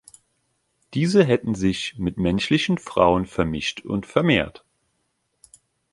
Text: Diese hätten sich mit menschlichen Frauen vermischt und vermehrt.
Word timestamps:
Diese 0.95 1.23
hätten 1.23 1.53
sich 1.53 1.99
mit 1.99 2.17
menschlichen 2.17 2.79
Frauen 2.79 3.27
vermischt 3.27 3.81
und 3.81 4.07
vermehrt. 4.07 4.65